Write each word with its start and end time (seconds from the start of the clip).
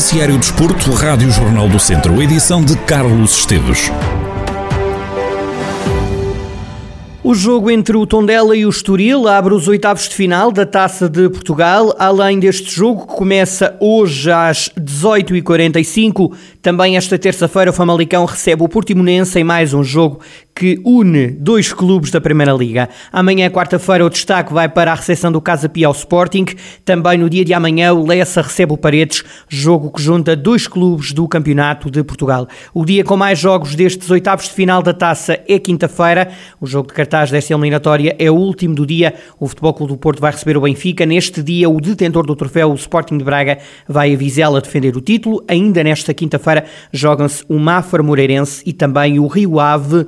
Noticiário 0.00 0.38
Desporto, 0.38 0.92
Rádio 0.92 1.30
Jornal 1.30 1.68
do 1.68 1.78
Centro, 1.78 2.22
edição 2.22 2.64
de 2.64 2.74
Carlos 2.86 3.36
Esteves. 3.40 3.90
O 7.22 7.34
jogo 7.34 7.70
entre 7.70 7.98
o 7.98 8.06
Tondela 8.06 8.56
e 8.56 8.64
o 8.64 8.70
Estoril 8.70 9.28
abre 9.28 9.52
os 9.52 9.68
oitavos 9.68 10.08
de 10.08 10.14
final 10.14 10.50
da 10.50 10.64
Taça 10.64 11.06
de 11.06 11.28
Portugal. 11.28 11.94
Além 11.98 12.40
deste 12.40 12.74
jogo, 12.74 13.06
que 13.06 13.14
começa 13.14 13.76
hoje 13.78 14.30
às 14.32 14.70
18h45, 14.70 16.34
também 16.62 16.96
esta 16.96 17.18
terça-feira 17.18 17.70
o 17.70 17.74
Famalicão 17.74 18.24
recebe 18.24 18.62
o 18.62 18.68
Portimonense 18.68 19.38
em 19.38 19.44
mais 19.44 19.74
um 19.74 19.84
jogo 19.84 20.20
que 20.60 20.78
une 20.84 21.28
dois 21.28 21.72
clubes 21.72 22.10
da 22.10 22.20
Primeira 22.20 22.52
Liga. 22.52 22.90
Amanhã, 23.10 23.48
quarta-feira, 23.48 24.04
o 24.04 24.10
destaque 24.10 24.52
vai 24.52 24.68
para 24.68 24.92
a 24.92 24.94
recepção 24.94 25.32
do 25.32 25.40
Casa 25.40 25.70
Pia 25.70 25.86
ao 25.86 25.92
Sporting. 25.94 26.44
Também 26.84 27.16
no 27.16 27.30
dia 27.30 27.46
de 27.46 27.54
amanhã, 27.54 27.94
o 27.94 28.06
Lessa 28.06 28.42
recebe 28.42 28.74
o 28.74 28.76
Paredes, 28.76 29.24
jogo 29.48 29.90
que 29.90 30.02
junta 30.02 30.36
dois 30.36 30.66
clubes 30.66 31.14
do 31.14 31.26
Campeonato 31.26 31.90
de 31.90 32.04
Portugal. 32.04 32.46
O 32.74 32.84
dia 32.84 33.02
com 33.02 33.16
mais 33.16 33.38
jogos 33.38 33.74
destes 33.74 34.10
oitavos 34.10 34.44
de 34.44 34.50
final 34.50 34.82
da 34.82 34.92
Taça 34.92 35.40
é 35.48 35.58
quinta-feira. 35.58 36.30
O 36.60 36.66
jogo 36.66 36.88
de 36.88 36.92
cartaz 36.92 37.30
desta 37.30 37.54
eliminatória 37.54 38.14
é 38.18 38.30
o 38.30 38.34
último 38.34 38.74
do 38.74 38.84
dia. 38.84 39.14
O 39.38 39.48
Futebol 39.48 39.72
Clube 39.72 39.94
do 39.94 39.98
Porto 39.98 40.20
vai 40.20 40.30
receber 40.30 40.58
o 40.58 40.60
Benfica. 40.60 41.06
Neste 41.06 41.42
dia, 41.42 41.70
o 41.70 41.80
detentor 41.80 42.26
do 42.26 42.36
troféu, 42.36 42.70
o 42.70 42.74
Sporting 42.74 43.16
de 43.16 43.24
Braga, 43.24 43.56
vai 43.88 44.12
a 44.12 44.16
Vizela 44.18 44.60
defender 44.60 44.94
o 44.94 45.00
título. 45.00 45.42
Ainda 45.48 45.82
nesta 45.82 46.12
quinta-feira, 46.12 46.66
jogam-se 46.92 47.42
o 47.48 47.58
Mafra 47.58 48.02
Moreirense 48.02 48.62
e 48.66 48.74
também 48.74 49.18
o 49.18 49.26
Rio 49.26 49.58
Ave 49.58 50.06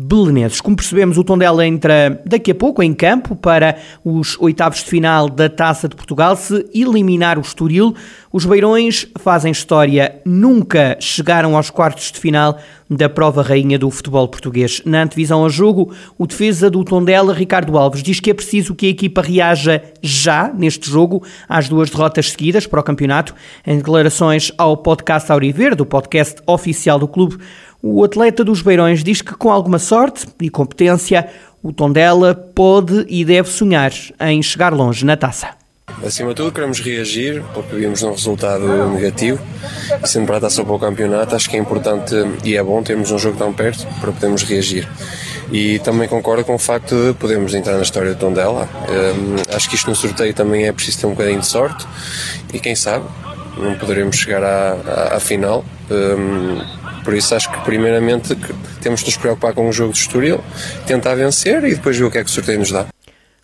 belenenses. 0.00 0.60
Como 0.60 0.76
percebemos, 0.76 1.18
o 1.18 1.24
Tondela 1.24 1.66
entra 1.66 2.20
daqui 2.24 2.50
a 2.50 2.54
pouco 2.54 2.82
em 2.82 2.94
campo 2.94 3.36
para 3.36 3.76
os 4.04 4.36
oitavos 4.40 4.78
de 4.78 4.86
final 4.86 5.28
da 5.28 5.48
Taça 5.48 5.88
de 5.88 5.94
Portugal. 5.94 6.34
Se 6.36 6.66
eliminar 6.74 7.38
o 7.38 7.42
Estoril, 7.42 7.94
os 8.32 8.46
Beirões 8.46 9.06
fazem 9.18 9.52
história. 9.52 10.20
Nunca 10.24 10.96
chegaram 11.00 11.56
aos 11.56 11.68
quartos 11.68 12.10
de 12.12 12.18
final 12.18 12.58
da 12.88 13.08
prova 13.08 13.42
rainha 13.42 13.78
do 13.78 13.88
futebol 13.88 14.26
português. 14.26 14.82
Na 14.84 15.02
antevisão 15.02 15.42
ao 15.42 15.50
jogo, 15.50 15.94
o 16.18 16.26
defesa 16.26 16.68
do 16.68 16.82
Tondela, 16.82 17.32
Ricardo 17.32 17.78
Alves, 17.78 18.02
diz 18.02 18.18
que 18.18 18.30
é 18.30 18.34
preciso 18.34 18.74
que 18.74 18.86
a 18.86 18.90
equipa 18.90 19.22
reaja 19.22 19.80
já 20.02 20.52
neste 20.52 20.90
jogo 20.90 21.22
às 21.48 21.68
duas 21.68 21.88
derrotas 21.88 22.30
seguidas 22.30 22.66
para 22.66 22.80
o 22.80 22.82
campeonato. 22.82 23.34
Em 23.64 23.76
declarações 23.76 24.50
ao 24.58 24.76
podcast 24.76 25.30
Auriverde, 25.30 25.82
o 25.82 25.86
podcast 25.86 26.42
oficial 26.46 26.98
do 26.98 27.06
clube, 27.06 27.38
o 27.82 28.04
atleta 28.04 28.44
dos 28.44 28.62
Beirões 28.62 29.02
diz 29.02 29.22
que 29.22 29.34
com 29.34 29.50
alguma 29.50 29.78
sorte 29.78 30.26
e 30.40 30.50
competência 30.50 31.28
o 31.62 31.72
Tondela 31.72 32.34
pode 32.34 33.06
e 33.08 33.24
deve 33.24 33.48
sonhar 33.48 33.92
em 34.20 34.42
chegar 34.42 34.72
longe 34.72 35.04
na 35.04 35.16
taça. 35.16 35.60
Acima 36.04 36.30
de 36.30 36.36
tudo, 36.36 36.52
queremos 36.52 36.80
reagir 36.80 37.42
porque 37.52 37.76
vimos 37.76 38.02
um 38.02 38.12
resultado 38.12 38.64
negativo 38.90 39.40
e 40.02 40.06
sendo 40.06 40.26
para 40.26 40.38
a 40.38 40.40
taça 40.40 40.64
para 40.64 40.72
o 40.72 40.78
campeonato, 40.78 41.34
acho 41.34 41.50
que 41.50 41.56
é 41.56 41.58
importante 41.58 42.14
e 42.44 42.56
é 42.56 42.62
bom 42.62 42.82
termos 42.82 43.10
um 43.10 43.18
jogo 43.18 43.36
tão 43.36 43.52
perto 43.52 43.86
para 44.00 44.12
podermos 44.12 44.42
reagir. 44.44 44.88
E 45.52 45.78
também 45.80 46.08
concordo 46.08 46.44
com 46.44 46.54
o 46.54 46.58
facto 46.58 46.94
de 46.94 47.14
podermos 47.14 47.52
entrar 47.54 47.74
na 47.74 47.82
história 47.82 48.14
do 48.14 48.18
Tondela. 48.18 48.68
Um, 48.88 49.54
acho 49.54 49.68
que 49.68 49.74
isto 49.74 49.90
no 49.90 49.96
sorteio 49.96 50.32
também 50.32 50.66
é 50.66 50.72
preciso 50.72 51.00
ter 51.00 51.06
um 51.06 51.10
bocadinho 51.10 51.40
de 51.40 51.46
sorte 51.46 51.86
e 52.54 52.60
quem 52.60 52.74
sabe 52.74 53.04
não 53.58 53.74
poderemos 53.74 54.16
chegar 54.16 54.42
à, 54.42 54.76
à, 54.86 55.16
à 55.16 55.20
final. 55.20 55.64
Um, 55.90 56.79
por 57.04 57.14
isso 57.14 57.34
acho 57.34 57.50
que 57.50 57.60
primeiramente 57.60 58.36
temos 58.80 59.00
de 59.00 59.06
nos 59.06 59.16
preocupar 59.16 59.52
com 59.52 59.68
o 59.68 59.72
jogo 59.72 59.92
de 59.92 59.98
Estoril, 59.98 60.40
tentar 60.86 61.14
vencer 61.14 61.64
e 61.64 61.74
depois 61.74 61.96
ver 61.96 62.04
o 62.04 62.10
que 62.10 62.18
é 62.18 62.24
que 62.24 62.30
o 62.30 62.32
sorteio 62.32 62.58
nos 62.58 62.70
dá. 62.70 62.86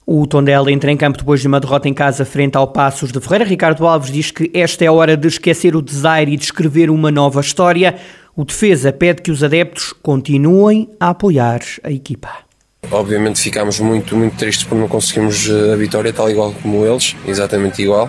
O 0.08 0.24
Tondela 0.24 0.70
entra 0.70 0.92
em 0.92 0.96
campo 0.96 1.18
depois 1.18 1.40
de 1.40 1.48
uma 1.48 1.58
derrota 1.58 1.88
em 1.88 1.94
casa 1.94 2.24
frente 2.24 2.56
ao 2.56 2.68
Passos 2.68 3.10
de 3.10 3.18
Ferreira. 3.18 3.44
Ricardo 3.44 3.84
Alves 3.84 4.12
diz 4.12 4.30
que 4.30 4.48
esta 4.54 4.84
é 4.84 4.86
a 4.86 4.92
hora 4.92 5.16
de 5.16 5.26
esquecer 5.26 5.74
o 5.74 5.82
desaire 5.82 6.32
e 6.32 6.36
de 6.36 6.44
escrever 6.44 6.90
uma 6.90 7.10
nova 7.10 7.40
história. 7.40 7.96
O 8.36 8.44
defesa 8.44 8.92
pede 8.92 9.20
que 9.20 9.32
os 9.32 9.42
adeptos 9.42 9.92
continuem 10.00 10.88
a 11.00 11.08
apoiar 11.08 11.60
a 11.82 11.90
equipa. 11.90 12.30
Obviamente 12.88 13.40
ficámos 13.40 13.80
muito, 13.80 14.16
muito 14.16 14.36
tristes 14.36 14.64
por 14.64 14.78
não 14.78 14.86
conseguirmos 14.86 15.48
eh, 15.48 15.72
a 15.72 15.76
vitória, 15.76 16.12
tal 16.12 16.30
igual 16.30 16.54
como 16.62 16.86
eles, 16.86 17.16
exatamente 17.26 17.82
igual. 17.82 18.08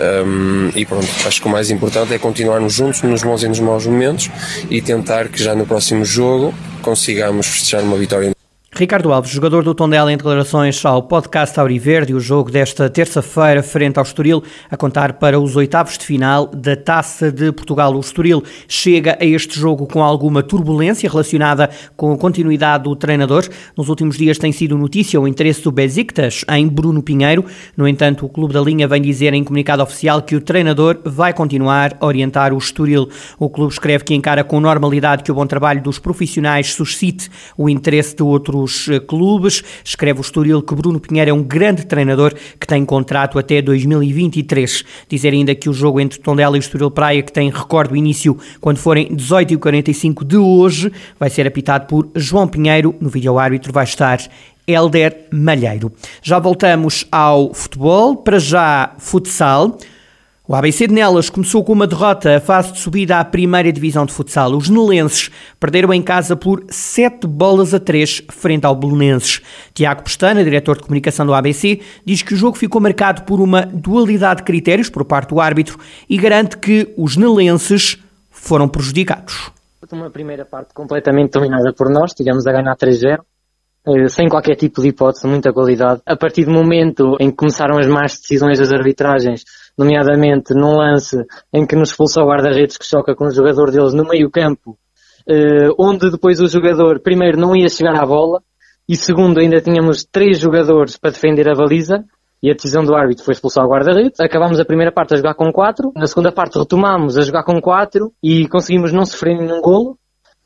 Um, 0.00 0.70
e 0.74 0.84
pronto, 0.86 1.06
acho 1.26 1.40
que 1.40 1.46
o 1.46 1.50
mais 1.50 1.70
importante 1.70 2.14
é 2.14 2.18
continuarmos 2.18 2.72
juntos 2.72 3.02
nos 3.02 3.22
bons 3.22 3.42
e 3.42 3.48
nos 3.48 3.60
maus 3.60 3.86
momentos 3.86 4.30
e 4.70 4.80
tentar 4.80 5.28
que 5.28 5.42
já 5.42 5.54
no 5.54 5.66
próximo 5.66 6.04
jogo 6.04 6.54
consigamos 6.80 7.46
festejar 7.46 7.82
uma 7.82 7.96
vitória. 7.96 8.41
Ricardo 8.74 9.12
Alves, 9.12 9.30
jogador 9.30 9.62
do 9.62 9.74
Tondela 9.74 10.10
em 10.10 10.16
declarações 10.16 10.82
ao 10.86 11.02
podcast 11.02 11.60
Auriverde, 11.60 12.14
o 12.14 12.18
jogo 12.18 12.50
desta 12.50 12.88
terça-feira 12.88 13.62
frente 13.62 13.98
ao 13.98 14.02
Estoril, 14.02 14.42
a 14.70 14.78
contar 14.78 15.12
para 15.12 15.38
os 15.38 15.54
oitavos 15.56 15.98
de 15.98 16.06
final 16.06 16.46
da 16.46 16.74
Taça 16.74 17.30
de 17.30 17.52
Portugal. 17.52 17.94
O 17.94 18.00
Estoril 18.00 18.42
chega 18.66 19.18
a 19.20 19.26
este 19.26 19.60
jogo 19.60 19.86
com 19.86 20.02
alguma 20.02 20.42
turbulência 20.42 21.06
relacionada 21.06 21.68
com 21.98 22.12
a 22.12 22.16
continuidade 22.16 22.84
do 22.84 22.96
treinador. 22.96 23.46
Nos 23.76 23.90
últimos 23.90 24.16
dias 24.16 24.38
tem 24.38 24.52
sido 24.52 24.78
notícia 24.78 25.20
o 25.20 25.28
interesse 25.28 25.62
do 25.62 25.70
Besiktas 25.70 26.42
em 26.48 26.66
Bruno 26.66 27.02
Pinheiro. 27.02 27.44
No 27.76 27.86
entanto, 27.86 28.24
o 28.24 28.28
clube 28.30 28.54
da 28.54 28.60
linha 28.62 28.88
vem 28.88 29.02
dizer 29.02 29.34
em 29.34 29.44
comunicado 29.44 29.82
oficial 29.82 30.22
que 30.22 30.34
o 30.34 30.40
treinador 30.40 30.98
vai 31.04 31.34
continuar 31.34 31.94
a 32.00 32.06
orientar 32.06 32.54
o 32.54 32.58
Estoril. 32.58 33.06
O 33.38 33.50
clube 33.50 33.74
escreve 33.74 34.02
que 34.02 34.14
encara 34.14 34.42
com 34.42 34.58
normalidade 34.60 35.22
que 35.22 35.30
o 35.30 35.34
bom 35.34 35.46
trabalho 35.46 35.82
dos 35.82 35.98
profissionais 35.98 36.72
suscite 36.72 37.30
o 37.54 37.68
interesse 37.68 38.16
de 38.16 38.22
outros 38.22 38.61
os 38.62 38.88
eh, 38.88 39.00
clubes. 39.00 39.62
Escreve 39.84 40.20
o 40.20 40.22
Estoril 40.22 40.62
que 40.62 40.74
Bruno 40.74 41.00
Pinheiro 41.00 41.30
é 41.30 41.34
um 41.34 41.42
grande 41.42 41.84
treinador 41.84 42.34
que 42.58 42.66
tem 42.66 42.84
contrato 42.84 43.38
até 43.38 43.60
2023. 43.60 44.84
Dizer 45.08 45.32
ainda 45.32 45.54
que 45.54 45.68
o 45.68 45.72
jogo 45.72 46.00
entre 46.00 46.18
Tondela 46.18 46.56
e 46.56 46.60
Estoril 46.60 46.90
Praia, 46.90 47.22
que 47.22 47.32
tem 47.32 47.50
recorde 47.50 47.92
o 47.92 47.96
início 47.96 48.36
quando 48.60 48.78
forem 48.78 49.08
18h45 49.08 50.24
de 50.24 50.36
hoje, 50.36 50.92
vai 51.18 51.30
ser 51.30 51.46
apitado 51.46 51.86
por 51.86 52.08
João 52.14 52.48
Pinheiro. 52.48 52.94
No 53.00 53.08
vídeo 53.08 53.38
árbitro 53.38 53.72
vai 53.72 53.84
estar 53.84 54.18
Helder 54.66 55.26
Malheiro. 55.32 55.92
Já 56.22 56.38
voltamos 56.38 57.06
ao 57.10 57.52
futebol, 57.52 58.16
para 58.16 58.38
já 58.38 58.94
futsal. 58.98 59.76
O 60.52 60.54
ABC 60.54 60.86
de 60.86 60.92
Nelas 60.92 61.30
começou 61.30 61.64
com 61.64 61.72
uma 61.72 61.86
derrota 61.86 62.36
a 62.36 62.38
fase 62.38 62.74
de 62.74 62.78
subida 62.78 63.18
à 63.18 63.24
primeira 63.24 63.72
divisão 63.72 64.04
de 64.04 64.12
futsal. 64.12 64.52
Os 64.52 64.68
nelenses 64.68 65.30
perderam 65.58 65.94
em 65.94 66.02
casa 66.02 66.36
por 66.36 66.62
7 66.68 67.26
bolas 67.26 67.72
a 67.72 67.80
3 67.80 68.24
frente 68.28 68.66
ao 68.66 68.76
Belenenses. 68.76 69.40
Tiago 69.72 70.02
Pestana, 70.02 70.44
diretor 70.44 70.76
de 70.76 70.82
comunicação 70.82 71.24
do 71.24 71.32
ABC, 71.32 71.80
diz 72.04 72.20
que 72.20 72.34
o 72.34 72.36
jogo 72.36 72.58
ficou 72.58 72.82
marcado 72.82 73.22
por 73.22 73.40
uma 73.40 73.62
dualidade 73.62 74.40
de 74.40 74.42
critérios 74.42 74.90
por 74.90 75.06
parte 75.06 75.30
do 75.30 75.40
árbitro 75.40 75.78
e 76.06 76.18
garante 76.18 76.58
que 76.58 76.92
os 76.98 77.16
nelenses 77.16 77.96
foram 78.28 78.68
prejudicados. 78.68 79.50
Uma 79.90 80.10
primeira 80.10 80.44
parte 80.44 80.74
completamente 80.74 81.30
dominada 81.30 81.72
por 81.74 81.88
nós, 81.88 82.12
tivemos 82.12 82.46
a 82.46 82.52
ganhar 82.52 82.76
3-0 82.76 83.20
eh, 83.86 84.08
sem 84.08 84.28
qualquer 84.28 84.56
tipo 84.56 84.82
de 84.82 84.88
hipótese, 84.88 85.26
muita 85.26 85.50
qualidade. 85.50 86.02
A 86.04 86.14
partir 86.14 86.44
do 86.44 86.52
momento 86.52 87.16
em 87.18 87.30
que 87.30 87.36
começaram 87.36 87.78
as 87.78 87.86
más 87.86 88.20
decisões 88.20 88.58
das 88.58 88.70
arbitragens, 88.70 89.44
nomeadamente 89.76 90.54
num 90.54 90.76
lance 90.76 91.24
em 91.52 91.66
que 91.66 91.76
nos 91.76 91.90
expulsou 91.90 92.24
o 92.24 92.28
guarda-redes 92.28 92.76
que 92.76 92.84
choca 92.84 93.14
com 93.14 93.26
o 93.26 93.30
jogador 93.30 93.70
deles 93.70 93.94
no 93.94 94.04
meio 94.04 94.30
campo, 94.30 94.76
eh, 95.28 95.68
onde 95.78 96.10
depois 96.10 96.40
o 96.40 96.48
jogador, 96.48 97.00
primeiro, 97.00 97.38
não 97.38 97.56
ia 97.56 97.68
chegar 97.68 97.96
à 98.00 98.06
bola, 98.06 98.42
e 98.88 98.96
segundo, 98.96 99.40
ainda 99.40 99.60
tínhamos 99.60 100.04
três 100.04 100.38
jogadores 100.38 100.96
para 100.96 101.10
defender 101.10 101.48
a 101.48 101.54
baliza, 101.54 102.04
e 102.42 102.50
a 102.50 102.54
decisão 102.54 102.84
do 102.84 102.94
árbitro 102.94 103.24
foi 103.24 103.32
expulsar 103.32 103.64
o 103.64 103.70
guarda-redes. 103.70 104.18
Acabámos 104.18 104.58
a 104.58 104.64
primeira 104.64 104.90
parte 104.90 105.14
a 105.14 105.16
jogar 105.16 105.34
com 105.34 105.52
quatro, 105.52 105.92
na 105.94 106.06
segunda 106.06 106.32
parte 106.32 106.58
retomámos 106.58 107.16
a 107.16 107.22
jogar 107.22 107.44
com 107.44 107.60
quatro, 107.60 108.12
e 108.22 108.48
conseguimos 108.48 108.92
não 108.92 109.04
sofrer 109.04 109.36
nenhum 109.36 109.60
golo, 109.60 109.96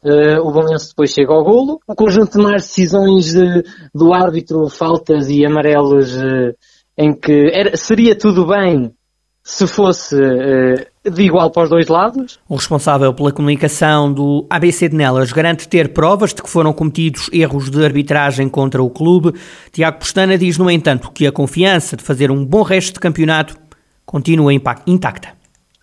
Uh, 0.05 0.39
o 0.41 0.53
Bolonense 0.53 0.91
depois 0.91 1.11
chega 1.11 1.33
ao 1.33 1.43
golo. 1.43 1.81
O 1.85 1.95
conjunto 1.97 2.39
de 2.39 2.45
mais 2.45 2.63
decisões 2.63 3.33
de, 3.33 3.65
do 3.93 4.13
árbitro, 4.15 4.69
faltas 4.69 5.29
e 5.29 5.45
amarelos, 5.45 6.17
uh, 6.17 6.55
em 6.97 7.13
que 7.13 7.51
era, 7.53 7.77
seria 7.77 8.17
tudo 8.17 8.47
bem 8.47 8.93
se 9.49 9.65
fosse 9.65 10.17
uh, 10.17 11.09
de 11.09 11.23
igual 11.23 11.53
para 11.53 11.63
os 11.63 11.71
dois 11.71 11.87
lados. 11.87 12.41
O 12.49 12.57
responsável 12.57 13.15
pela 13.15 13.31
comunicação 13.31 14.13
do 14.13 14.45
ABC 14.51 14.89
de 14.89 14.97
Nelas 14.97 15.31
garante 15.31 15.69
ter 15.69 15.93
provas 15.93 16.35
de 16.35 16.43
que 16.43 16.51
foram 16.51 16.73
cometidos 16.73 17.31
erros 17.33 17.71
de 17.71 17.85
arbitragem 17.85 18.49
contra 18.49 18.83
o 18.83 18.91
clube. 18.91 19.33
Tiago 19.71 20.01
Postana 20.01 20.37
diz, 20.37 20.59
no 20.59 20.69
entanto, 20.69 21.13
que 21.13 21.29
a 21.29 21.33
confiança 21.33 21.97
de 21.97 22.03
fazer 22.03 22.29
um 22.29 22.45
bom 22.45 22.63
resto 22.63 22.95
de 22.95 23.01
campeonato 23.01 23.57
continua 24.05 24.53
intacta 24.53 25.36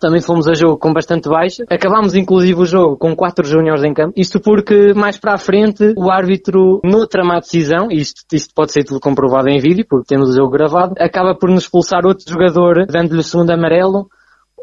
também 0.04 0.20
fomos 0.20 0.46
a 0.46 0.52
jogo 0.52 0.76
com 0.76 0.92
bastante 0.92 1.30
baixa. 1.30 1.64
Acabámos 1.70 2.14
inclusive 2.14 2.60
o 2.60 2.66
jogo 2.66 2.98
com 2.98 3.16
quatro 3.16 3.46
júniores 3.46 3.82
em 3.82 3.94
campo. 3.94 4.12
Isto 4.14 4.38
porque 4.38 4.92
mais 4.92 5.16
para 5.16 5.32
a 5.32 5.38
frente 5.38 5.94
o 5.96 6.10
árbitro, 6.10 6.78
noutra 6.84 7.24
má 7.24 7.40
decisão, 7.40 7.88
isto, 7.90 8.20
isto 8.30 8.52
pode 8.54 8.70
ser 8.70 8.84
tudo 8.84 9.00
comprovado 9.00 9.48
em 9.48 9.58
vídeo, 9.58 9.86
porque 9.88 10.06
temos 10.06 10.28
o 10.28 10.36
jogo 10.36 10.50
gravado, 10.50 10.92
acaba 10.98 11.34
por 11.34 11.48
nos 11.48 11.62
expulsar 11.62 12.04
outro 12.04 12.30
jogador, 12.30 12.84
dando-lhe 12.86 13.20
o 13.20 13.22
segundo 13.22 13.50
amarelo, 13.50 14.08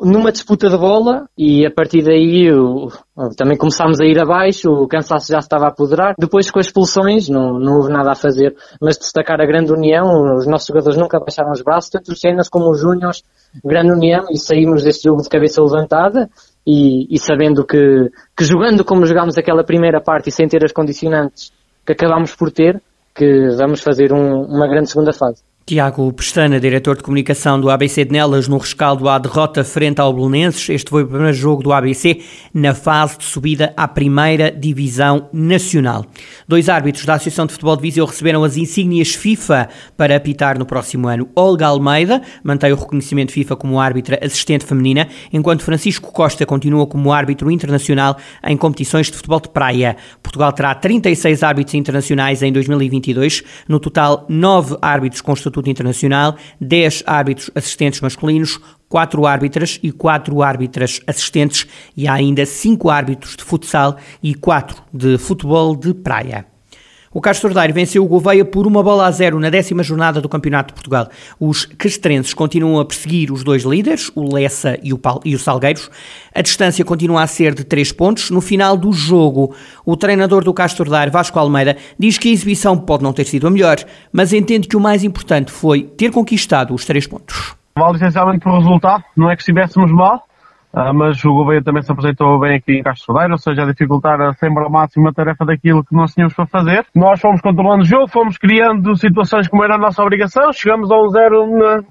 numa 0.03 0.31
disputa 0.31 0.69
de 0.69 0.77
bola 0.77 1.27
e 1.37 1.65
a 1.65 1.71
partir 1.71 2.03
daí 2.03 2.49
também 3.37 3.57
começámos 3.57 3.99
a 3.99 4.05
ir 4.05 4.19
abaixo, 4.19 4.69
o 4.71 4.87
cansaço 4.87 5.31
já 5.31 5.39
estava 5.39 5.65
a 5.65 5.69
apoderar. 5.69 6.15
Depois 6.17 6.49
com 6.49 6.59
as 6.59 6.65
expulsões 6.65 7.29
não, 7.29 7.59
não 7.59 7.77
houve 7.77 7.91
nada 7.91 8.11
a 8.11 8.15
fazer, 8.15 8.55
mas 8.81 8.97
destacar 8.97 9.39
a 9.39 9.45
grande 9.45 9.71
união, 9.71 10.35
os 10.35 10.47
nossos 10.47 10.67
jogadores 10.67 10.97
nunca 10.97 11.19
baixaram 11.19 11.51
os 11.51 11.61
braços, 11.61 11.91
tanto 11.91 12.11
os 12.11 12.19
cenas 12.19 12.49
como 12.49 12.69
os 12.69 12.79
júniores, 12.79 13.23
grande 13.63 13.91
união 13.91 14.25
e 14.31 14.37
saímos 14.37 14.83
deste 14.83 15.03
jogo 15.03 15.21
de 15.21 15.29
cabeça 15.29 15.61
levantada 15.61 16.29
e, 16.65 17.13
e 17.13 17.19
sabendo 17.19 17.65
que, 17.65 18.11
que 18.35 18.43
jogando 18.43 18.83
como 18.83 19.05
jogámos 19.05 19.37
aquela 19.37 19.63
primeira 19.63 20.01
parte 20.01 20.29
e 20.29 20.31
sem 20.31 20.47
ter 20.47 20.63
as 20.65 20.71
condicionantes 20.71 21.51
que 21.85 21.93
acabámos 21.93 22.35
por 22.35 22.51
ter, 22.51 22.81
que 23.13 23.49
vamos 23.57 23.81
fazer 23.81 24.13
um, 24.13 24.43
uma 24.43 24.67
grande 24.67 24.89
segunda 24.89 25.11
fase. 25.11 25.43
Tiago 25.63 26.11
Pestana, 26.11 26.59
diretor 26.59 26.97
de 26.97 27.03
comunicação 27.03 27.61
do 27.61 27.69
ABC 27.69 28.03
de 28.03 28.11
Nelas, 28.11 28.47
no 28.47 28.57
rescaldo 28.57 29.07
à 29.07 29.17
derrota 29.17 29.63
frente 29.63 30.01
ao 30.01 30.11
Belenenses. 30.11 30.67
Este 30.67 30.89
foi 30.89 31.03
o 31.03 31.07
primeiro 31.07 31.33
jogo 31.33 31.61
do 31.61 31.71
ABC 31.71 32.19
na 32.53 32.73
fase 32.73 33.19
de 33.19 33.23
subida 33.23 33.71
à 33.77 33.87
primeira 33.87 34.51
divisão 34.51 35.29
nacional. 35.31 36.05
Dois 36.47 36.67
árbitros 36.67 37.05
da 37.05 37.13
Associação 37.13 37.45
de 37.45 37.53
Futebol 37.53 37.75
de 37.77 37.83
Viseu 37.83 38.05
receberam 38.05 38.43
as 38.43 38.57
insígnias 38.57 39.13
FIFA 39.13 39.69
para 39.95 40.15
apitar 40.15 40.57
no 40.57 40.65
próximo 40.65 41.07
ano. 41.07 41.29
Olga 41.35 41.67
Almeida 41.67 42.21
mantém 42.43 42.73
o 42.73 42.75
reconhecimento 42.75 43.31
FIFA 43.31 43.55
como 43.55 43.79
árbitra 43.79 44.19
assistente 44.21 44.65
feminina, 44.65 45.07
enquanto 45.31 45.63
Francisco 45.63 46.11
Costa 46.11 46.45
continua 46.45 46.87
como 46.87 47.13
árbitro 47.13 47.51
internacional 47.51 48.17
em 48.43 48.57
competições 48.57 49.07
de 49.07 49.15
futebol 49.15 49.39
de 49.39 49.49
praia. 49.49 49.95
Portugal 50.23 50.51
terá 50.51 50.73
36 50.75 51.43
árbitros 51.43 51.75
internacionais 51.75 52.41
em 52.41 52.51
2022, 52.51 53.43
no 53.69 53.79
total 53.79 54.25
9 54.27 54.75
árbitros 54.81 55.21
com 55.21 55.31
estatuto 55.33 55.60
internacional, 55.69 56.35
10 56.59 57.03
árbitros 57.05 57.51
assistentes 57.55 58.01
masculinos, 58.01 58.59
4 58.89 59.25
árbitras 59.25 59.79
e 59.81 59.91
4 59.91 60.41
árbitras 60.41 60.99
assistentes 61.07 61.65
e 61.95 62.07
há 62.07 62.13
ainda 62.13 62.45
5 62.45 62.89
árbitros 62.89 63.37
de 63.37 63.43
futsal 63.43 63.97
e 64.21 64.35
4 64.35 64.83
de 64.93 65.17
futebol 65.17 65.75
de 65.75 65.93
praia. 65.93 66.50
O 67.13 67.19
Castro 67.19 67.53
Daire 67.53 67.73
venceu 67.73 68.05
o 68.05 68.07
Gouveia 68.07 68.45
por 68.45 68.65
uma 68.65 68.81
bola 68.81 69.05
a 69.05 69.11
zero 69.11 69.37
na 69.37 69.49
décima 69.49 69.83
jornada 69.83 70.21
do 70.21 70.29
Campeonato 70.29 70.69
de 70.69 70.75
Portugal. 70.75 71.09
Os 71.37 71.65
castrenses 71.65 72.33
continuam 72.33 72.79
a 72.79 72.85
perseguir 72.85 73.33
os 73.33 73.43
dois 73.43 73.63
líderes, 73.63 74.09
o 74.15 74.33
Lessa 74.33 74.79
e 74.81 74.93
o, 74.93 74.97
Pal 74.97 75.19
e 75.25 75.35
o 75.35 75.39
Salgueiros. 75.39 75.91
A 76.33 76.41
distância 76.41 76.85
continua 76.85 77.21
a 77.21 77.27
ser 77.27 77.53
de 77.53 77.65
três 77.65 77.91
pontos. 77.91 78.31
No 78.31 78.39
final 78.39 78.77
do 78.77 78.93
jogo, 78.93 79.53
o 79.85 79.97
treinador 79.97 80.41
do 80.41 80.53
Castro 80.53 80.89
Daire, 80.89 81.11
Vasco 81.11 81.37
Almeida, 81.37 81.75
diz 81.99 82.17
que 82.17 82.29
a 82.29 82.31
exibição 82.31 82.77
pode 82.77 83.03
não 83.03 83.11
ter 83.11 83.25
sido 83.25 83.45
a 83.45 83.51
melhor, 83.51 83.75
mas 84.13 84.31
entende 84.31 84.69
que 84.69 84.77
o 84.77 84.81
mais 84.81 85.03
importante 85.03 85.51
foi 85.51 85.83
ter 85.83 86.11
conquistado 86.11 86.73
os 86.73 86.85
três 86.85 87.05
pontos. 87.05 87.53
Mal 87.77 87.93
essencialmente 87.93 88.39
por 88.39 88.57
resultado, 88.57 89.03
não 89.17 89.29
é 89.29 89.35
que 89.35 89.41
estivéssemos 89.41 89.91
mal, 89.91 90.25
Uh, 90.73 90.93
mas 90.93 91.23
o 91.25 91.33
Gouveia 91.33 91.61
também 91.61 91.83
se 91.83 91.91
apresentou 91.91 92.39
bem 92.39 92.55
aqui 92.55 92.77
em 92.77 92.83
Castro 92.83 93.07
Sodeiro, 93.13 93.33
ou 93.33 93.37
seja, 93.37 93.63
a 93.63 93.65
dificultar 93.65 94.17
sempre 94.35 94.63
ao 94.63 94.69
máximo 94.69 95.09
a 95.09 95.13
tarefa 95.13 95.45
daquilo 95.45 95.83
que 95.83 95.93
nós 95.93 96.13
tínhamos 96.13 96.33
para 96.33 96.45
fazer. 96.45 96.85
Nós 96.95 97.19
fomos 97.19 97.41
controlando 97.41 97.83
o 97.83 97.85
jogo, 97.85 98.07
fomos 98.07 98.37
criando 98.37 98.95
situações 98.95 99.49
como 99.49 99.65
era 99.65 99.75
a 99.75 99.77
nossa 99.77 100.01
obrigação, 100.01 100.53
chegamos 100.53 100.89
a 100.89 100.95
um 100.95 101.09
zero 101.09 101.45
na, 101.57 101.79
uh, 101.79 101.83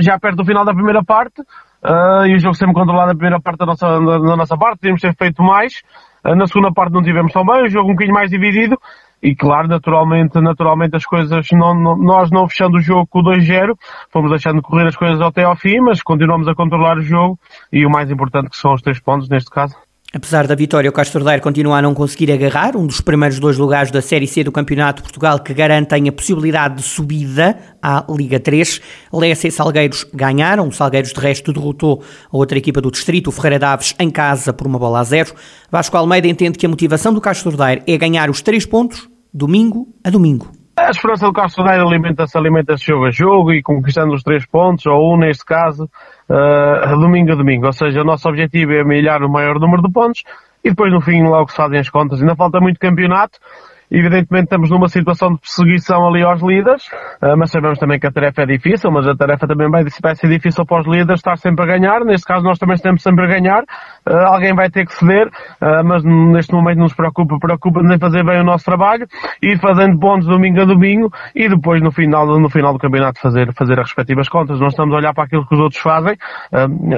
já 0.00 0.18
perto 0.18 0.36
do 0.36 0.44
final 0.44 0.66
da 0.66 0.74
primeira 0.74 1.02
parte, 1.02 1.40
uh, 1.40 2.26
e 2.26 2.34
o 2.34 2.38
jogo 2.38 2.54
sempre 2.54 2.74
controlado 2.74 3.08
na 3.08 3.14
primeira 3.14 3.40
parte 3.40 3.58
da 3.58 3.66
nossa, 3.66 3.86
da, 3.88 4.18
da 4.18 4.36
nossa 4.36 4.56
parte, 4.56 4.80
tínhamos 4.80 5.00
ter 5.00 5.14
feito 5.16 5.42
mais. 5.42 5.80
na 6.22 6.46
segunda 6.46 6.70
parte 6.70 6.92
não 6.92 7.02
tivemos 7.02 7.32
tão 7.32 7.42
bem, 7.44 7.64
o 7.64 7.70
jogo 7.70 7.88
um 7.88 7.92
bocadinho 7.92 8.14
mais 8.14 8.28
dividido, 8.28 8.76
e 9.22 9.34
claro, 9.34 9.68
naturalmente, 9.68 10.40
naturalmente 10.40 10.96
as 10.96 11.04
coisas, 11.04 11.46
não, 11.52 11.74
não, 11.74 11.96
nós 11.96 12.30
não 12.30 12.48
fechando 12.48 12.78
o 12.78 12.80
jogo 12.80 13.06
com 13.06 13.20
o 13.20 13.24
2-0, 13.24 13.74
fomos 14.10 14.30
deixando 14.30 14.62
correr 14.62 14.86
as 14.86 14.96
coisas 14.96 15.20
até 15.20 15.44
ao 15.44 15.56
fim, 15.56 15.80
mas 15.80 16.02
continuamos 16.02 16.48
a 16.48 16.54
controlar 16.54 16.98
o 16.98 17.02
jogo 17.02 17.38
e 17.72 17.84
o 17.84 17.90
mais 17.90 18.10
importante 18.10 18.50
que 18.50 18.56
são 18.56 18.72
os 18.72 18.82
três 18.82 18.98
pontos 18.98 19.28
neste 19.28 19.50
caso. 19.50 19.76
Apesar 20.12 20.44
da 20.48 20.56
vitória, 20.56 20.90
o 20.90 20.92
Castro 20.92 21.22
Daire 21.22 21.40
continua 21.40 21.78
a 21.78 21.82
não 21.82 21.94
conseguir 21.94 22.32
agarrar 22.32 22.76
um 22.76 22.84
dos 22.84 23.00
primeiros 23.00 23.38
dois 23.38 23.56
lugares 23.56 23.92
da 23.92 24.02
Série 24.02 24.26
C 24.26 24.42
do 24.42 24.50
Campeonato 24.50 24.96
de 24.96 25.02
Portugal 25.04 25.38
que 25.38 25.54
garantem 25.54 26.08
a 26.08 26.12
possibilidade 26.12 26.78
de 26.78 26.82
subida 26.82 27.56
à 27.80 28.04
Liga 28.10 28.40
3. 28.40 28.80
Lessa 29.12 29.46
e 29.46 29.52
Salgueiros 29.52 30.04
ganharam, 30.12 30.66
o 30.66 30.72
Salgueiros 30.72 31.12
de 31.12 31.20
resto 31.20 31.52
derrotou 31.52 32.02
a 32.24 32.36
outra 32.36 32.58
equipa 32.58 32.80
do 32.80 32.90
distrito, 32.90 33.28
o 33.28 33.30
Ferreira 33.30 33.60
Daves, 33.60 33.94
em 34.00 34.10
casa 34.10 34.52
por 34.52 34.66
uma 34.66 34.80
bola 34.80 34.98
a 34.98 35.04
zero. 35.04 35.32
Vasco 35.70 35.96
Almeida 35.96 36.26
entende 36.26 36.58
que 36.58 36.66
a 36.66 36.68
motivação 36.68 37.14
do 37.14 37.20
Castro 37.20 37.56
Daire 37.56 37.84
é 37.86 37.96
ganhar 37.96 38.28
os 38.30 38.42
três 38.42 38.66
pontos, 38.66 39.08
domingo 39.32 39.86
a 40.04 40.10
domingo. 40.10 40.46
A 40.76 40.90
esperança 40.90 41.26
do 41.26 41.32
Castro 41.32 41.62
Daire 41.62 41.84
alimenta-se 41.84 42.36
alimenta-se 42.38 42.86
jogo 42.86 43.06
a 43.06 43.10
jogo 43.10 43.52
e 43.52 43.62
conquistando 43.62 44.14
os 44.14 44.22
três 44.22 44.46
pontos, 44.46 44.86
ou 44.86 45.14
um 45.14 45.18
neste 45.18 45.44
caso, 45.44 45.84
uh, 45.84 46.98
domingo 46.98 47.32
a 47.32 47.34
domingo. 47.34 47.66
Ou 47.66 47.72
seja, 47.72 48.00
o 48.00 48.04
nosso 48.04 48.28
objetivo 48.28 48.72
é 48.72 48.82
milhar 48.82 49.22
o 49.22 49.30
maior 49.30 49.60
número 49.60 49.82
de 49.82 49.92
pontos 49.92 50.22
e 50.64 50.70
depois 50.70 50.92
no 50.92 51.00
fim 51.00 51.22
logo 51.22 51.50
se 51.50 51.56
fazem 51.56 51.78
as 51.78 51.90
contas. 51.90 52.20
Ainda 52.20 52.34
falta 52.34 52.60
muito 52.60 52.80
campeonato 52.80 53.38
Evidentemente 53.90 54.44
estamos 54.44 54.70
numa 54.70 54.88
situação 54.88 55.32
de 55.32 55.40
perseguição 55.40 56.06
ali 56.06 56.22
aos 56.22 56.40
líderes, 56.40 56.88
ah, 57.20 57.34
mas 57.36 57.50
sabemos 57.50 57.76
também 57.78 57.98
que 57.98 58.06
a 58.06 58.12
tarefa 58.12 58.42
é 58.42 58.46
difícil, 58.46 58.88
mas 58.92 59.06
a 59.08 59.16
tarefa 59.16 59.48
também 59.48 59.68
vai, 59.68 59.84
ser 59.90 60.28
difícil 60.28 60.64
para 60.64 60.80
os 60.80 60.86
líderes 60.86 61.18
estar 61.18 61.36
sempre 61.36 61.64
a 61.64 61.66
ganhar. 61.66 62.04
Neste 62.04 62.24
caso 62.24 62.44
nós 62.44 62.58
também 62.58 62.74
estamos 62.74 63.02
sempre 63.02 63.24
a 63.24 63.28
ganhar. 63.28 63.64
Ah, 64.06 64.34
alguém 64.34 64.54
vai 64.54 64.70
ter 64.70 64.86
que 64.86 64.94
ceder, 64.94 65.28
ah, 65.60 65.82
mas 65.82 66.04
neste 66.04 66.52
momento 66.52 66.76
não 66.76 66.84
nos 66.84 66.94
preocupa, 66.94 67.36
preocupa 67.40 67.82
nem 67.82 67.98
fazer 67.98 68.24
bem 68.24 68.40
o 68.40 68.44
nosso 68.44 68.64
trabalho, 68.64 69.06
ir 69.42 69.58
fazendo 69.58 69.98
pontos 69.98 70.26
domingo 70.28 70.60
a 70.60 70.64
domingo 70.64 71.12
e 71.34 71.48
depois 71.48 71.82
no 71.82 71.90
final, 71.90 72.26
no 72.38 72.48
final 72.48 72.72
do 72.72 72.78
campeonato 72.78 73.20
fazer, 73.20 73.52
fazer 73.54 73.80
as 73.80 73.86
respectivas 73.88 74.28
contas. 74.28 74.60
Nós 74.60 74.72
estamos 74.72 74.94
a 74.94 74.98
olhar 74.98 75.12
para 75.12 75.24
aquilo 75.24 75.44
que 75.46 75.54
os 75.54 75.60
outros 75.60 75.82
fazem, 75.82 76.16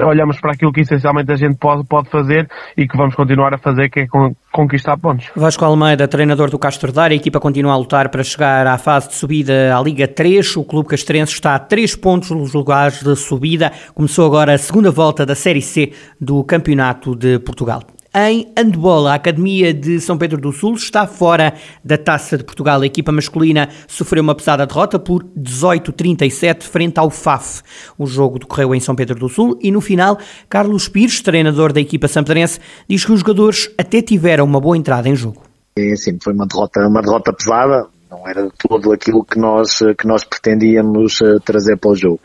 olhamos 0.05 0.39
para 0.39 0.51
aquilo 0.51 0.71
que 0.71 0.81
essencialmente 0.81 1.31
a 1.31 1.35
gente 1.35 1.57
pode, 1.57 1.83
pode 1.87 2.09
fazer 2.09 2.47
e 2.77 2.87
que 2.87 2.95
vamos 2.95 3.15
continuar 3.15 3.53
a 3.53 3.57
fazer, 3.57 3.89
que 3.89 4.01
é 4.01 4.05
conquistar 4.51 4.97
pontos. 4.97 5.31
Vasco 5.35 5.65
Almeida, 5.65 6.07
treinador 6.07 6.49
do 6.49 6.59
Castro 6.59 6.82
Daire, 6.91 7.13
a 7.13 7.17
equipa 7.17 7.39
continua 7.39 7.73
a 7.73 7.77
lutar 7.77 8.09
para 8.09 8.23
chegar 8.23 8.67
à 8.67 8.77
fase 8.77 9.09
de 9.09 9.15
subida 9.15 9.75
à 9.75 9.81
Liga 9.81 10.07
3. 10.07 10.57
O 10.57 10.63
clube 10.63 10.89
castrense 10.89 11.33
está 11.33 11.55
a 11.55 11.59
3 11.59 11.95
pontos 11.95 12.31
nos 12.31 12.53
lugares 12.53 13.01
de 13.01 13.15
subida. 13.15 13.71
Começou 13.93 14.25
agora 14.25 14.53
a 14.53 14.57
segunda 14.57 14.91
volta 14.91 15.25
da 15.25 15.35
Série 15.35 15.61
C 15.61 15.91
do 16.19 16.43
Campeonato 16.43 17.15
de 17.15 17.39
Portugal. 17.39 17.81
Em 18.15 18.51
handball, 18.55 19.07
a 19.07 19.15
Academia 19.15 19.73
de 19.73 19.99
São 19.99 20.17
Pedro 20.17 20.39
do 20.39 20.51
Sul 20.51 20.75
está 20.75 21.07
fora 21.07 21.53
da 21.83 21.97
Taça 21.97 22.37
de 22.37 22.43
Portugal. 22.43 22.81
A 22.81 22.85
equipa 22.85 23.11
masculina 23.11 23.69
sofreu 23.87 24.21
uma 24.21 24.35
pesada 24.35 24.67
derrota 24.67 24.99
por 24.99 25.23
18-37 25.35 26.61
frente 26.61 26.99
ao 26.99 27.09
FAF. 27.09 27.63
O 27.97 28.05
jogo 28.05 28.37
decorreu 28.37 28.75
em 28.75 28.79
São 28.79 28.95
Pedro 28.95 29.17
do 29.17 29.29
Sul 29.29 29.57
e 29.61 29.71
no 29.71 29.81
final, 29.81 30.19
Carlos 30.47 30.87
Pires, 30.87 31.21
treinador 31.21 31.73
da 31.73 31.81
equipa 31.81 32.07
samparense, 32.07 32.59
diz 32.87 33.03
que 33.03 33.11
os 33.11 33.21
jogadores 33.21 33.71
até 33.79 33.99
tiveram 33.99 34.45
uma 34.45 34.61
boa 34.61 34.77
entrada 34.77 35.09
em 35.09 35.15
jogo. 35.15 35.52
É, 35.75 35.95
sim, 35.95 36.17
foi 36.21 36.33
uma 36.33 36.45
derrota, 36.45 36.87
uma 36.87 37.01
derrota 37.01 37.33
pesada, 37.33 37.87
não 38.09 38.27
era 38.27 38.47
tudo 38.57 38.93
aquilo 38.93 39.25
que 39.25 39.39
nós, 39.39 39.79
que 39.97 40.07
nós 40.07 40.23
pretendíamos 40.23 41.19
eh, 41.21 41.39
trazer 41.43 41.77
para 41.77 41.91
o 41.91 41.95
jogo. 41.95 42.21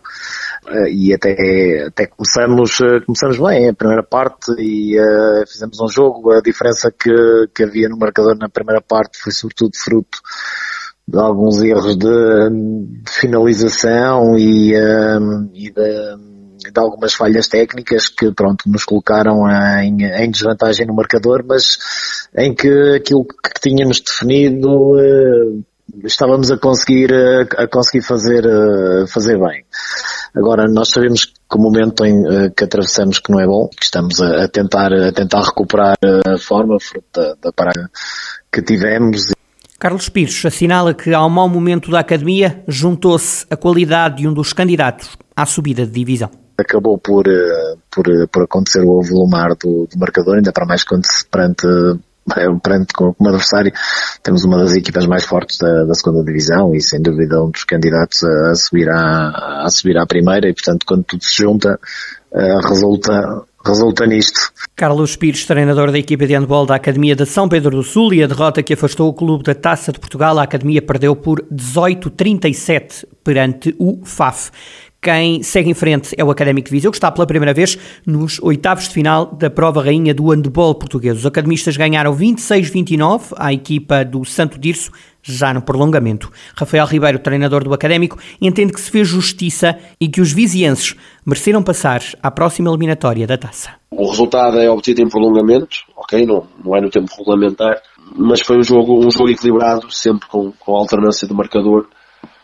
Eh, 0.68 0.90
e 0.92 1.14
até, 1.14 1.86
até 1.86 2.06
começamos, 2.06 2.78
eh, 2.82 3.00
começamos 3.06 3.38
bem 3.38 3.70
a 3.70 3.74
primeira 3.74 4.02
parte 4.02 4.52
e 4.58 5.00
uh, 5.00 5.46
fizemos 5.46 5.80
um 5.80 5.88
jogo. 5.88 6.32
A 6.32 6.42
diferença 6.42 6.90
que, 6.92 7.10
que 7.54 7.62
havia 7.62 7.88
no 7.88 7.96
marcador 7.98 8.36
na 8.36 8.50
primeira 8.50 8.82
parte 8.82 9.18
foi 9.18 9.32
sobretudo 9.32 9.70
fruto 9.76 10.18
de 11.06 11.18
alguns 11.18 11.62
erros 11.62 11.96
de, 11.96 12.50
de 13.02 13.10
finalização 13.10 14.36
e, 14.36 14.74
uh, 14.76 15.50
e 15.54 15.70
de, 15.70 16.27
algumas 16.78 17.14
falhas 17.14 17.48
técnicas 17.48 18.08
que 18.08 18.32
pronto 18.32 18.68
nos 18.68 18.84
colocaram 18.84 19.44
em, 19.80 20.04
em 20.04 20.30
desvantagem 20.30 20.86
no 20.86 20.94
marcador, 20.94 21.44
mas 21.46 21.78
em 22.36 22.54
que 22.54 22.96
aquilo 22.96 23.24
que 23.24 23.60
tínhamos 23.60 24.00
definido 24.00 24.68
uh, 24.94 25.64
estávamos 26.04 26.50
a 26.50 26.58
conseguir 26.58 27.12
a, 27.12 27.62
a 27.62 27.68
conseguir 27.68 28.04
fazer 28.04 28.46
uh, 28.46 29.06
fazer 29.06 29.38
bem. 29.38 29.64
Agora, 30.34 30.66
nós 30.68 30.90
sabemos 30.90 31.24
que 31.24 31.56
o 31.56 31.58
momento 31.58 32.04
em, 32.04 32.22
que 32.54 32.64
atravessamos 32.64 33.18
que 33.18 33.32
não 33.32 33.40
é 33.40 33.46
bom, 33.46 33.68
que 33.68 33.84
estamos 33.84 34.20
a, 34.20 34.44
a 34.44 34.48
tentar, 34.48 34.92
a 34.92 35.10
tentar 35.10 35.40
recuperar 35.40 35.96
a 36.04 36.38
forma 36.38 36.78
fruto 36.78 37.08
da, 37.14 37.34
da 37.42 37.52
parada 37.52 37.90
que 38.52 38.62
tivemos. 38.62 39.32
Carlos 39.78 40.08
Pires 40.08 40.44
assinala 40.44 40.92
que 40.92 41.14
ao 41.14 41.30
mau 41.30 41.48
momento 41.48 41.90
da 41.90 42.00
academia 42.00 42.62
juntou-se 42.66 43.46
a 43.48 43.56
qualidade 43.56 44.16
de 44.16 44.28
um 44.28 44.34
dos 44.34 44.52
candidatos 44.52 45.16
à 45.36 45.46
subida 45.46 45.86
de 45.86 45.92
divisão. 45.92 46.30
Acabou 46.58 46.98
por, 46.98 47.26
eh, 47.28 47.76
por, 47.90 48.04
por 48.32 48.42
acontecer 48.42 48.82
o 48.84 49.00
avolumar 49.00 49.54
do, 49.56 49.86
do 49.86 49.98
marcador, 49.98 50.36
ainda 50.36 50.52
para 50.52 50.66
mais 50.66 50.84
quando 50.84 51.04
se 51.06 51.24
perante 51.26 51.66
perante 52.62 52.92
como 52.92 53.14
adversário, 53.20 53.72
temos 54.22 54.44
uma 54.44 54.58
das 54.58 54.74
equipas 54.74 55.06
mais 55.06 55.24
fortes 55.24 55.56
da, 55.58 55.84
da, 55.84 55.94
segunda 55.94 56.22
divisão 56.22 56.74
e 56.74 56.80
sem 56.80 57.00
dúvida 57.00 57.42
um 57.42 57.50
dos 57.50 57.64
candidatos 57.64 58.22
a, 58.22 58.50
a 58.50 58.54
subir 58.54 58.88
à, 58.90 59.64
a 59.64 59.70
subir 59.70 59.96
à 59.96 60.06
primeira 60.06 60.48
e 60.48 60.52
portanto 60.52 60.84
quando 60.86 61.04
tudo 61.04 61.24
se 61.24 61.42
junta 61.42 61.78
uh, 62.32 62.68
resulta 62.68 63.44
resulta 63.66 64.06
nisto. 64.06 64.52
Carlos 64.74 65.16
Pires, 65.16 65.44
treinador 65.44 65.90
da 65.90 65.98
equipa 65.98 66.26
de 66.26 66.34
handball 66.34 66.64
da 66.64 66.76
Academia 66.76 67.14
de 67.14 67.26
São 67.26 67.48
Pedro 67.48 67.70
do 67.76 67.82
Sul 67.82 68.14
e 68.14 68.22
a 68.22 68.26
derrota 68.26 68.62
que 68.62 68.72
afastou 68.72 69.08
o 69.08 69.12
clube 69.12 69.44
da 69.44 69.54
Taça 69.54 69.92
de 69.92 69.98
Portugal, 69.98 70.38
a 70.38 70.42
Academia 70.44 70.80
perdeu 70.80 71.14
por 71.14 71.42
18-37 71.52 73.04
perante 73.22 73.74
o 73.78 74.00
FAF. 74.04 74.50
Quem 75.00 75.44
segue 75.44 75.70
em 75.70 75.74
frente 75.74 76.12
é 76.18 76.24
o 76.24 76.30
Académico 76.30 76.66
de 76.66 76.72
Viseu, 76.72 76.90
que 76.90 76.96
está 76.96 77.10
pela 77.12 77.24
primeira 77.24 77.54
vez 77.54 77.78
nos 78.04 78.40
oitavos 78.42 78.88
de 78.88 78.90
final 78.90 79.26
da 79.26 79.48
prova 79.48 79.80
rainha 79.80 80.12
do 80.12 80.30
handball 80.30 80.74
português. 80.74 81.18
Os 81.18 81.26
academistas 81.26 81.76
ganharam 81.76 82.12
26-29 82.16 83.32
à 83.36 83.52
equipa 83.52 84.04
do 84.04 84.24
Santo 84.24 84.58
Dirso, 84.58 84.90
já 85.22 85.54
no 85.54 85.62
prolongamento. 85.62 86.32
Rafael 86.56 86.84
Ribeiro, 86.84 87.20
treinador 87.20 87.62
do 87.62 87.72
Académico, 87.72 88.18
entende 88.40 88.72
que 88.72 88.80
se 88.80 88.90
fez 88.90 89.06
justiça 89.06 89.78
e 90.00 90.08
que 90.08 90.20
os 90.20 90.32
vizienses 90.32 90.96
mereceram 91.24 91.62
passar 91.62 92.02
à 92.20 92.28
próxima 92.28 92.68
eliminatória 92.68 93.24
da 93.24 93.38
taça. 93.38 93.70
O 93.92 94.10
resultado 94.10 94.58
é 94.58 94.68
obtido 94.68 95.00
em 95.00 95.08
prolongamento, 95.08 95.76
ok, 95.96 96.26
não, 96.26 96.44
não 96.64 96.76
é 96.76 96.80
no 96.80 96.90
tempo 96.90 97.06
regulamentar, 97.16 97.80
mas 98.16 98.40
foi 98.40 98.58
um 98.58 98.64
jogo, 98.64 98.98
um 98.98 99.10
jogo 99.10 99.30
equilibrado, 99.30 99.90
sempre 99.92 100.26
com, 100.28 100.50
com 100.58 100.74
alternância 100.74 101.28
de 101.28 101.34
marcador, 101.34 101.86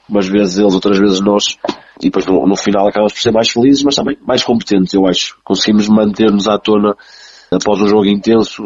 umas 0.09 0.27
vezes 0.27 0.59
eles, 0.59 0.75
outras 0.75 0.99
vezes 0.99 1.21
nós, 1.21 1.57
e 2.01 2.05
depois 2.05 2.27
no, 2.27 2.47
no 2.47 2.57
final 2.57 2.89
acabamos 2.89 3.13
por 3.13 3.21
ser 3.21 3.33
mais 3.33 3.51
felizes, 3.51 3.83
mas 3.83 3.95
também 3.95 4.17
mais 4.27 4.43
competentes, 4.43 4.95
eu 4.95 5.07
acho. 5.07 5.37
Conseguimos 5.45 5.89
manter-nos 5.89 6.49
à 6.49 6.59
tona 6.59 6.97
após 7.51 7.81
um 7.81 7.87
jogo 7.87 8.07
intenso, 8.07 8.63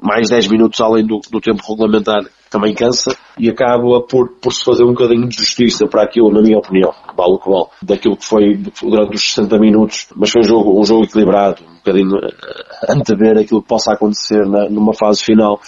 mais 0.00 0.28
10 0.28 0.48
minutos 0.48 0.80
além 0.80 1.06
do, 1.06 1.20
do 1.30 1.40
tempo 1.40 1.62
regulamentar, 1.68 2.24
também 2.50 2.74
cansa. 2.74 3.16
E 3.38 3.48
acaba 3.48 4.02
por, 4.02 4.28
por 4.40 4.52
se 4.52 4.64
fazer 4.64 4.84
um 4.84 4.92
bocadinho 4.92 5.28
de 5.28 5.36
justiça 5.36 5.86
para 5.86 6.02
aquilo, 6.02 6.30
na 6.30 6.42
minha 6.42 6.58
opinião, 6.58 6.92
vale 7.16 7.32
o 7.32 7.38
que 7.38 7.50
vale, 7.50 7.66
daquilo 7.82 8.16
que 8.16 8.26
foi 8.26 8.56
durante 8.82 9.14
os 9.14 9.34
60 9.34 9.58
minutos, 9.58 10.08
mas 10.14 10.30
foi 10.30 10.42
um 10.42 10.44
jogo, 10.44 10.80
um 10.80 10.84
jogo 10.84 11.04
equilibrado, 11.04 11.62
um 11.62 11.76
bocadinho 11.76 12.16
uh, 12.16 12.92
antever 12.92 13.38
aquilo 13.38 13.62
que 13.62 13.68
possa 13.68 13.92
acontecer 13.92 14.46
na, 14.46 14.68
numa 14.68 14.94
fase 14.94 15.22
final, 15.22 15.60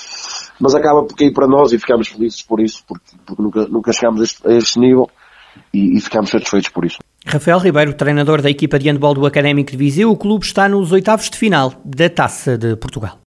mas 0.61 0.75
acaba 0.75 1.02
por 1.04 1.16
cair 1.16 1.32
para 1.32 1.46
nós 1.46 1.73
e 1.73 1.78
ficamos 1.78 2.08
felizes 2.08 2.42
por 2.42 2.61
isso, 2.61 2.84
porque, 2.87 3.16
porque 3.25 3.42
nunca, 3.42 3.66
nunca 3.66 3.92
chegámos 3.92 4.20
a 4.20 4.25
este, 4.25 4.49
a 4.49 4.52
este 4.52 4.78
nível 4.78 5.11
e, 5.73 5.96
e 5.96 6.00
ficamos 6.00 6.30
satisfeitos 6.30 6.70
por 6.70 6.84
isso. 6.84 6.99
Rafael 7.26 7.58
Ribeiro, 7.58 7.94
treinador 7.94 8.42
da 8.42 8.50
equipa 8.50 8.78
de 8.78 8.88
handball 8.88 9.14
do 9.14 9.26
Académico 9.26 9.70
de 9.70 9.76
Viseu, 9.76 10.11
o 10.11 10.16
clube 10.16 10.44
está 10.44 10.68
nos 10.68 10.92
oitavos 10.92 11.30
de 11.30 11.38
final 11.38 11.73
da 11.84 12.08
Taça 12.08 12.58
de 12.58 12.76
Portugal. 12.76 13.18